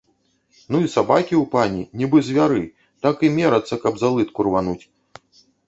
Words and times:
Ну 0.75 0.79
і 0.85 0.89
сабакі 0.93 1.35
ў 1.39 1.41
пані, 1.55 1.81
нібы 2.01 2.23
звяры, 2.31 2.61
так 3.05 3.15
і 3.29 3.33
мерацца, 3.39 3.81
каб 3.87 3.93
за 4.07 4.15
лытку 4.17 4.39
рвануць. 4.51 4.85